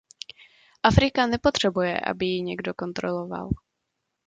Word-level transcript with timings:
Afrika 0.83 1.27
nepotřebuje, 1.27 1.99
aby 1.99 2.25
ji 2.25 2.41
někdo 2.41 2.73
kontroloval. 2.73 3.49